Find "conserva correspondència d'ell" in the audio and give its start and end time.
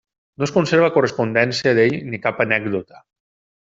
0.55-1.99